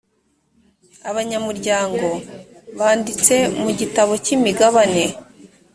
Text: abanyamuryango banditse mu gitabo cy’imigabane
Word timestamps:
abanyamuryango 1.09 2.07
banditse 2.77 3.35
mu 3.61 3.69
gitabo 3.79 4.13
cy’imigabane 4.23 5.05